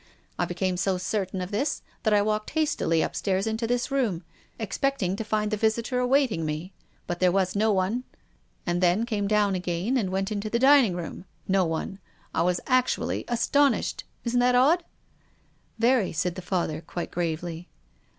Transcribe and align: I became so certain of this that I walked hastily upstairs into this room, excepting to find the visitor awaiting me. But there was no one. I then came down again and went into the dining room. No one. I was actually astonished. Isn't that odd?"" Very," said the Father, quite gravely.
I 0.39 0.45
became 0.45 0.77
so 0.77 0.97
certain 0.97 1.41
of 1.41 1.51
this 1.51 1.83
that 2.01 2.11
I 2.11 2.23
walked 2.23 2.49
hastily 2.49 3.03
upstairs 3.03 3.45
into 3.45 3.67
this 3.67 3.91
room, 3.91 4.23
excepting 4.59 5.15
to 5.15 5.23
find 5.23 5.51
the 5.51 5.57
visitor 5.57 5.99
awaiting 5.99 6.43
me. 6.43 6.73
But 7.05 7.19
there 7.19 7.31
was 7.31 7.55
no 7.55 7.71
one. 7.71 8.05
I 8.65 8.73
then 8.73 9.05
came 9.05 9.27
down 9.27 9.53
again 9.53 9.97
and 9.97 10.09
went 10.09 10.31
into 10.31 10.49
the 10.49 10.57
dining 10.57 10.95
room. 10.95 11.25
No 11.47 11.65
one. 11.65 11.99
I 12.33 12.41
was 12.41 12.59
actually 12.65 13.25
astonished. 13.27 14.03
Isn't 14.23 14.39
that 14.39 14.55
odd?"" 14.55 14.83
Very," 15.77 16.13
said 16.13 16.33
the 16.33 16.41
Father, 16.41 16.81
quite 16.81 17.11
gravely. 17.11 17.69